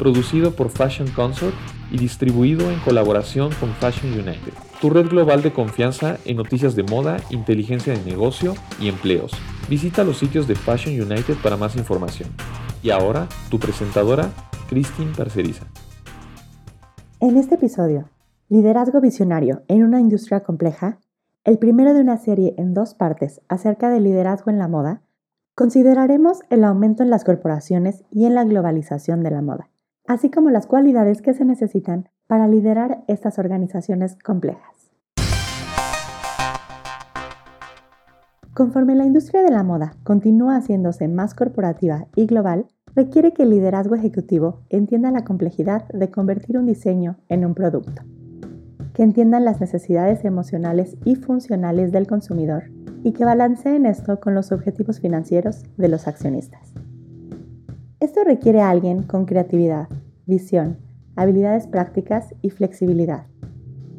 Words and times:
producido 0.00 0.52
por 0.52 0.70
Fashion 0.70 1.08
Consort 1.10 1.54
y 1.92 1.98
distribuido 1.98 2.70
en 2.70 2.80
colaboración 2.80 3.50
con 3.60 3.68
Fashion 3.74 4.10
United, 4.14 4.54
tu 4.80 4.88
red 4.88 5.06
global 5.08 5.42
de 5.42 5.52
confianza 5.52 6.16
en 6.24 6.38
noticias 6.38 6.74
de 6.74 6.84
moda, 6.84 7.18
inteligencia 7.28 7.92
de 7.92 8.02
negocio 8.02 8.54
y 8.80 8.88
empleos. 8.88 9.30
Visita 9.68 10.02
los 10.02 10.16
sitios 10.16 10.48
de 10.48 10.54
Fashion 10.54 10.94
United 10.94 11.34
para 11.42 11.58
más 11.58 11.76
información. 11.76 12.30
Y 12.82 12.88
ahora, 12.88 13.28
tu 13.50 13.58
presentadora, 13.58 14.30
Christine 14.70 15.12
Parceriza. 15.14 15.66
En 17.20 17.36
este 17.36 17.56
episodio, 17.56 18.08
Liderazgo 18.48 19.02
Visionario 19.02 19.64
en 19.68 19.84
una 19.84 20.00
industria 20.00 20.40
compleja, 20.40 20.98
el 21.44 21.58
primero 21.58 21.92
de 21.92 22.00
una 22.00 22.16
serie 22.16 22.54
en 22.56 22.72
dos 22.72 22.94
partes 22.94 23.42
acerca 23.48 23.90
del 23.90 24.04
liderazgo 24.04 24.50
en 24.50 24.58
la 24.58 24.66
moda, 24.66 25.02
consideraremos 25.54 26.40
el 26.48 26.64
aumento 26.64 27.02
en 27.02 27.10
las 27.10 27.22
corporaciones 27.22 28.02
y 28.10 28.24
en 28.24 28.34
la 28.34 28.44
globalización 28.44 29.22
de 29.22 29.30
la 29.30 29.42
moda 29.42 29.69
así 30.10 30.28
como 30.28 30.50
las 30.50 30.66
cualidades 30.66 31.22
que 31.22 31.34
se 31.34 31.44
necesitan 31.44 32.08
para 32.26 32.48
liderar 32.48 33.04
estas 33.06 33.38
organizaciones 33.38 34.16
complejas. 34.16 34.90
Conforme 38.52 38.96
la 38.96 39.04
industria 39.04 39.44
de 39.44 39.52
la 39.52 39.62
moda 39.62 39.92
continúa 40.02 40.56
haciéndose 40.56 41.06
más 41.06 41.34
corporativa 41.34 42.08
y 42.16 42.26
global, 42.26 42.66
requiere 42.96 43.32
que 43.32 43.44
el 43.44 43.50
liderazgo 43.50 43.94
ejecutivo 43.94 44.62
entienda 44.68 45.12
la 45.12 45.22
complejidad 45.22 45.86
de 45.90 46.10
convertir 46.10 46.58
un 46.58 46.66
diseño 46.66 47.18
en 47.28 47.44
un 47.46 47.54
producto, 47.54 48.02
que 48.92 49.04
entiendan 49.04 49.44
las 49.44 49.60
necesidades 49.60 50.24
emocionales 50.24 50.96
y 51.04 51.14
funcionales 51.14 51.92
del 51.92 52.08
consumidor 52.08 52.64
y 53.04 53.12
que 53.12 53.24
balanceen 53.24 53.86
esto 53.86 54.18
con 54.18 54.34
los 54.34 54.50
objetivos 54.50 54.98
financieros 54.98 55.62
de 55.76 55.88
los 55.88 56.08
accionistas. 56.08 56.72
Esto 58.00 58.24
requiere 58.24 58.62
a 58.62 58.70
alguien 58.70 59.02
con 59.02 59.26
creatividad, 59.26 59.86
visión, 60.26 60.78
habilidades 61.16 61.66
prácticas 61.66 62.34
y 62.42 62.50
flexibilidad. 62.50 63.26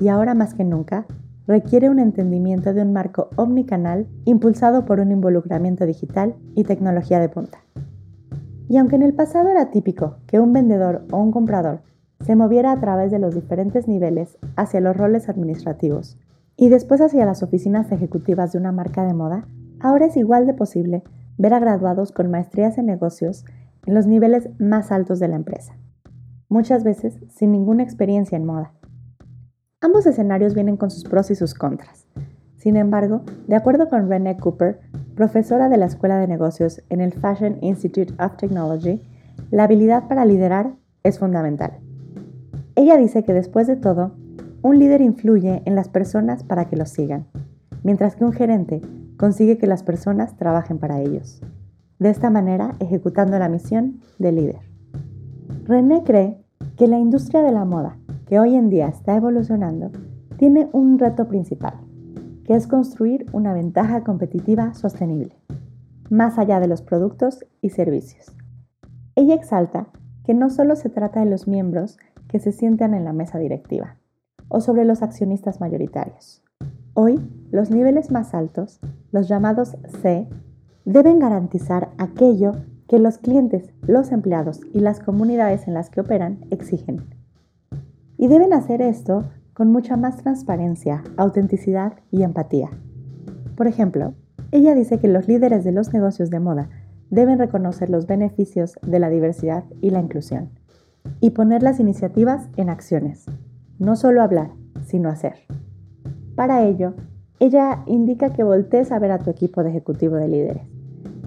Y 0.00 0.08
ahora 0.08 0.34
más 0.34 0.54
que 0.54 0.64
nunca, 0.64 1.06
requiere 1.46 1.90
un 1.90 1.98
entendimiento 1.98 2.72
de 2.72 2.82
un 2.82 2.92
marco 2.92 3.30
omnicanal 3.36 4.06
impulsado 4.24 4.84
por 4.84 5.00
un 5.00 5.10
involucramiento 5.10 5.84
digital 5.84 6.36
y 6.54 6.64
tecnología 6.64 7.18
de 7.18 7.28
punta. 7.28 7.58
Y 8.68 8.76
aunque 8.76 8.96
en 8.96 9.02
el 9.02 9.14
pasado 9.14 9.48
era 9.48 9.70
típico 9.70 10.18
que 10.26 10.38
un 10.38 10.52
vendedor 10.52 11.04
o 11.10 11.18
un 11.18 11.32
comprador 11.32 11.80
se 12.20 12.36
moviera 12.36 12.70
a 12.70 12.80
través 12.80 13.10
de 13.10 13.18
los 13.18 13.34
diferentes 13.34 13.88
niveles 13.88 14.38
hacia 14.54 14.80
los 14.80 14.96
roles 14.96 15.28
administrativos 15.28 16.18
y 16.56 16.68
después 16.68 17.00
hacia 17.00 17.24
las 17.24 17.42
oficinas 17.42 17.90
ejecutivas 17.90 18.52
de 18.52 18.58
una 18.58 18.70
marca 18.70 19.04
de 19.04 19.14
moda, 19.14 19.48
ahora 19.80 20.06
es 20.06 20.16
igual 20.16 20.46
de 20.46 20.54
posible 20.54 21.02
ver 21.38 21.54
a 21.54 21.58
graduados 21.58 22.12
con 22.12 22.30
maestrías 22.30 22.78
en 22.78 22.86
negocios 22.86 23.44
en 23.86 23.94
los 23.94 24.06
niveles 24.06 24.50
más 24.60 24.92
altos 24.92 25.18
de 25.18 25.28
la 25.28 25.36
empresa, 25.36 25.74
muchas 26.50 26.84
veces 26.84 27.18
sin 27.30 27.52
ninguna 27.52 27.82
experiencia 27.82 28.36
en 28.36 28.44
moda. 28.44 28.74
Ambos 29.80 30.04
escenarios 30.04 30.54
vienen 30.54 30.76
con 30.76 30.90
sus 30.90 31.04
pros 31.04 31.30
y 31.30 31.34
sus 31.34 31.54
contras. 31.54 32.06
Sin 32.56 32.76
embargo, 32.76 33.22
de 33.46 33.56
acuerdo 33.56 33.88
con 33.88 34.10
Renee 34.10 34.36
Cooper, 34.36 34.80
profesora 35.14 35.70
de 35.70 35.78
la 35.78 35.86
Escuela 35.86 36.18
de 36.18 36.26
Negocios 36.26 36.82
en 36.90 37.00
el 37.00 37.14
Fashion 37.14 37.56
Institute 37.62 38.12
of 38.22 38.36
Technology, 38.36 39.00
la 39.50 39.64
habilidad 39.64 40.06
para 40.08 40.26
liderar 40.26 40.74
es 41.02 41.18
fundamental. 41.18 41.78
Ella 42.74 42.98
dice 42.98 43.24
que 43.24 43.32
después 43.32 43.66
de 43.66 43.76
todo, 43.76 44.12
un 44.60 44.78
líder 44.78 45.00
influye 45.00 45.62
en 45.64 45.74
las 45.74 45.88
personas 45.88 46.44
para 46.44 46.66
que 46.66 46.76
los 46.76 46.90
sigan, 46.90 47.24
mientras 47.82 48.16
que 48.16 48.24
un 48.26 48.32
gerente 48.32 48.82
consigue 49.16 49.56
que 49.56 49.66
las 49.66 49.82
personas 49.82 50.36
trabajen 50.36 50.78
para 50.78 51.00
ellos 51.00 51.40
de 52.00 52.08
esta 52.08 52.30
manera 52.30 52.74
ejecutando 52.80 53.38
la 53.38 53.48
misión 53.48 54.00
del 54.18 54.36
líder. 54.36 54.69
René 55.70 56.02
cree 56.02 56.36
que 56.76 56.88
la 56.88 56.98
industria 56.98 57.42
de 57.42 57.52
la 57.52 57.64
moda, 57.64 57.96
que 58.26 58.40
hoy 58.40 58.56
en 58.56 58.70
día 58.70 58.88
está 58.88 59.14
evolucionando, 59.14 59.92
tiene 60.36 60.68
un 60.72 60.98
reto 60.98 61.28
principal, 61.28 61.74
que 62.42 62.56
es 62.56 62.66
construir 62.66 63.26
una 63.32 63.52
ventaja 63.54 64.02
competitiva 64.02 64.74
sostenible, 64.74 65.36
más 66.10 66.40
allá 66.40 66.58
de 66.58 66.66
los 66.66 66.82
productos 66.82 67.46
y 67.62 67.70
servicios. 67.70 68.34
Ella 69.14 69.36
exalta 69.36 69.86
que 70.24 70.34
no 70.34 70.50
solo 70.50 70.74
se 70.74 70.88
trata 70.88 71.20
de 71.20 71.30
los 71.30 71.46
miembros 71.46 71.98
que 72.26 72.40
se 72.40 72.50
sientan 72.50 72.92
en 72.92 73.04
la 73.04 73.12
mesa 73.12 73.38
directiva 73.38 73.96
o 74.48 74.60
sobre 74.60 74.84
los 74.84 75.02
accionistas 75.02 75.60
mayoritarios. 75.60 76.42
Hoy, 76.94 77.20
los 77.52 77.70
niveles 77.70 78.10
más 78.10 78.34
altos, 78.34 78.80
los 79.12 79.28
llamados 79.28 79.76
C, 80.02 80.28
deben 80.84 81.20
garantizar 81.20 81.90
aquello 81.96 82.56
que 82.90 82.98
los 82.98 83.18
clientes, 83.18 83.70
los 83.86 84.10
empleados 84.10 84.62
y 84.74 84.80
las 84.80 84.98
comunidades 84.98 85.68
en 85.68 85.74
las 85.74 85.90
que 85.90 86.00
operan 86.00 86.40
exigen. 86.50 87.04
Y 88.18 88.26
deben 88.26 88.52
hacer 88.52 88.82
esto 88.82 89.26
con 89.52 89.70
mucha 89.70 89.96
más 89.96 90.16
transparencia, 90.16 91.04
autenticidad 91.16 91.92
y 92.10 92.24
empatía. 92.24 92.68
Por 93.54 93.68
ejemplo, 93.68 94.14
ella 94.50 94.74
dice 94.74 94.98
que 94.98 95.06
los 95.06 95.28
líderes 95.28 95.62
de 95.62 95.70
los 95.70 95.92
negocios 95.92 96.30
de 96.30 96.40
moda 96.40 96.68
deben 97.10 97.38
reconocer 97.38 97.90
los 97.90 98.08
beneficios 98.08 98.76
de 98.84 98.98
la 98.98 99.08
diversidad 99.08 99.62
y 99.80 99.90
la 99.90 100.00
inclusión 100.00 100.50
y 101.20 101.30
poner 101.30 101.62
las 101.62 101.78
iniciativas 101.78 102.48
en 102.56 102.70
acciones, 102.70 103.26
no 103.78 103.94
solo 103.94 104.20
hablar, 104.20 104.50
sino 104.84 105.10
hacer. 105.10 105.34
Para 106.34 106.64
ello, 106.64 106.94
ella 107.38 107.84
indica 107.86 108.32
que 108.32 108.42
voltees 108.42 108.90
a 108.90 108.98
ver 108.98 109.12
a 109.12 109.20
tu 109.20 109.30
equipo 109.30 109.62
de 109.62 109.70
ejecutivo 109.70 110.16
de 110.16 110.26
líderes, 110.26 110.79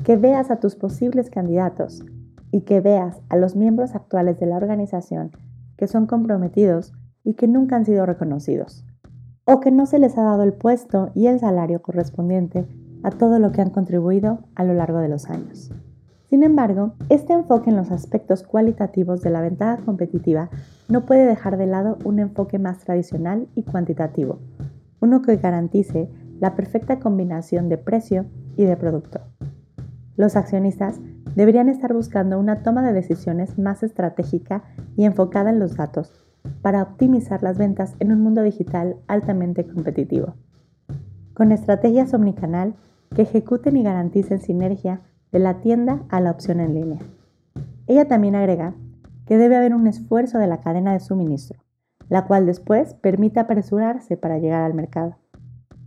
que 0.03 0.17
veas 0.17 0.51
a 0.51 0.59
tus 0.59 0.75
posibles 0.75 1.29
candidatos 1.29 2.03
y 2.51 2.61
que 2.61 2.81
veas 2.81 3.21
a 3.29 3.37
los 3.37 3.55
miembros 3.55 3.95
actuales 3.95 4.39
de 4.39 4.45
la 4.45 4.57
organización 4.57 5.31
que 5.77 5.87
son 5.87 6.05
comprometidos 6.05 6.93
y 7.23 7.33
que 7.33 7.47
nunca 7.47 7.75
han 7.75 7.85
sido 7.85 8.05
reconocidos, 8.05 8.85
o 9.45 9.59
que 9.59 9.71
no 9.71 9.85
se 9.85 9.99
les 9.99 10.17
ha 10.17 10.23
dado 10.23 10.43
el 10.43 10.53
puesto 10.53 11.11
y 11.15 11.27
el 11.27 11.39
salario 11.39 11.81
correspondiente 11.81 12.67
a 13.03 13.11
todo 13.11 13.39
lo 13.39 13.51
que 13.51 13.61
han 13.61 13.69
contribuido 13.69 14.39
a 14.55 14.63
lo 14.63 14.73
largo 14.73 14.99
de 14.99 15.09
los 15.09 15.29
años. 15.29 15.71
Sin 16.29 16.43
embargo, 16.43 16.93
este 17.09 17.33
enfoque 17.33 17.69
en 17.69 17.75
los 17.75 17.91
aspectos 17.91 18.43
cualitativos 18.43 19.21
de 19.21 19.29
la 19.29 19.41
ventaja 19.41 19.77
competitiva 19.83 20.49
no 20.89 21.05
puede 21.05 21.25
dejar 21.25 21.57
de 21.57 21.67
lado 21.67 21.97
un 22.03 22.19
enfoque 22.19 22.59
más 22.59 22.79
tradicional 22.79 23.47
y 23.55 23.63
cuantitativo, 23.63 24.39
uno 24.99 25.21
que 25.21 25.37
garantice 25.37 26.09
la 26.39 26.55
perfecta 26.55 26.99
combinación 26.99 27.69
de 27.69 27.77
precio 27.77 28.25
y 28.57 28.65
de 28.65 28.75
producto. 28.77 29.32
Los 30.15 30.35
accionistas 30.35 30.99
deberían 31.35 31.69
estar 31.69 31.93
buscando 31.93 32.39
una 32.39 32.61
toma 32.61 32.83
de 32.83 32.93
decisiones 32.93 33.57
más 33.57 33.83
estratégica 33.83 34.63
y 34.95 35.05
enfocada 35.05 35.49
en 35.49 35.59
los 35.59 35.75
datos 35.75 36.23
para 36.61 36.83
optimizar 36.83 37.41
las 37.41 37.57
ventas 37.57 37.95
en 37.99 38.11
un 38.11 38.21
mundo 38.21 38.43
digital 38.43 38.97
altamente 39.07 39.65
competitivo. 39.65 40.35
Con 41.33 41.51
estrategias 41.51 42.13
omnicanal 42.13 42.75
que 43.15 43.23
ejecuten 43.23 43.77
y 43.77 43.83
garanticen 43.83 44.39
sinergia 44.39 45.01
de 45.31 45.39
la 45.39 45.61
tienda 45.61 46.03
a 46.09 46.19
la 46.19 46.31
opción 46.31 46.59
en 46.59 46.75
línea. 46.75 46.99
Ella 47.87 48.07
también 48.07 48.35
agrega 48.35 48.75
que 49.25 49.37
debe 49.37 49.55
haber 49.55 49.73
un 49.73 49.87
esfuerzo 49.87 50.37
de 50.37 50.47
la 50.47 50.59
cadena 50.59 50.93
de 50.93 50.99
suministro, 50.99 51.63
la 52.09 52.25
cual 52.25 52.45
después 52.45 52.93
permite 52.93 53.39
apresurarse 53.39 54.17
para 54.17 54.37
llegar 54.37 54.63
al 54.63 54.73
mercado. 54.73 55.17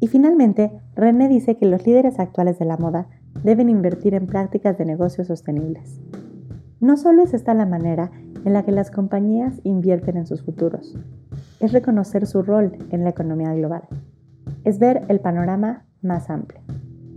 Y 0.00 0.08
finalmente, 0.08 0.72
René 0.94 1.28
dice 1.28 1.56
que 1.56 1.66
los 1.66 1.86
líderes 1.86 2.18
actuales 2.18 2.58
de 2.58 2.64
la 2.64 2.76
moda 2.76 3.08
deben 3.42 3.68
invertir 3.68 4.14
en 4.14 4.26
prácticas 4.26 4.78
de 4.78 4.84
negocios 4.84 5.28
sostenibles. 5.28 6.00
No 6.80 6.96
solo 6.96 7.22
es 7.22 7.34
esta 7.34 7.54
la 7.54 7.66
manera 7.66 8.10
en 8.44 8.52
la 8.52 8.64
que 8.64 8.72
las 8.72 8.90
compañías 8.90 9.60
invierten 9.64 10.16
en 10.16 10.26
sus 10.26 10.42
futuros, 10.42 10.96
es 11.60 11.72
reconocer 11.72 12.26
su 12.26 12.42
rol 12.42 12.76
en 12.90 13.02
la 13.02 13.10
economía 13.10 13.52
global, 13.54 13.82
es 14.64 14.78
ver 14.78 15.02
el 15.08 15.20
panorama 15.20 15.84
más 16.02 16.30
amplio. 16.30 16.60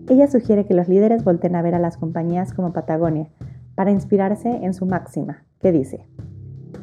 Ella 0.08 0.28
sugiere 0.28 0.66
que 0.66 0.74
los 0.74 0.88
líderes 0.88 1.24
volten 1.24 1.56
a 1.56 1.62
ver 1.62 1.76
a 1.76 1.80
las 1.80 1.98
compañías 1.98 2.54
como 2.54 2.74
Patagonia 2.74 3.30
para 3.76 3.92
inspirarse 3.92 4.50
en 4.50 4.74
su 4.74 4.86
máxima, 4.86 5.44
que 5.60 5.72
dice, 5.72 6.08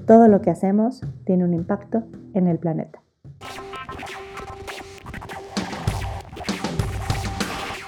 todo 0.06 0.29
lo 0.29 0.41
que 0.41 0.50
hacemos 0.50 1.00
tiene 1.25 1.44
un 1.44 1.55
impacto 1.55 2.05
en 2.35 2.47
el 2.47 2.59
planeta. 2.59 3.03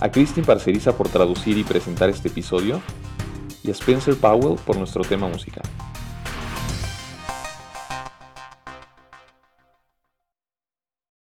a 0.00 0.10
Christine 0.10 0.46
Parceriza 0.46 0.96
por 0.96 1.08
traducir 1.08 1.56
y 1.58 1.64
presentar 1.64 2.10
este 2.10 2.28
episodio 2.28 2.80
y 3.62 3.68
a 3.68 3.72
Spencer 3.72 4.16
Powell 4.16 4.58
por 4.58 4.76
nuestro 4.76 5.02
tema 5.02 5.28
musical. 5.28 5.64